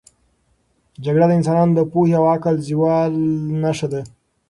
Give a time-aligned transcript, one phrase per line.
[1.05, 3.11] جګړه د انسانانو د پوهې او عقل د زوال
[3.63, 4.01] نښه ده.